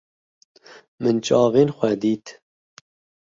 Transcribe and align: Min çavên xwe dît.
Min 1.01 1.17
çavên 1.25 1.69
xwe 1.77 1.91
dît. 2.01 2.27